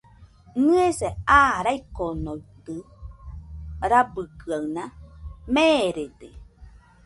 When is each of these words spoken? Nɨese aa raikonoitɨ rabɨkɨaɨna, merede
Nɨese 0.65 1.07
aa 1.39 1.53
raikonoitɨ 1.65 2.75
rabɨkɨaɨna, 3.91 4.83
merede 5.53 6.29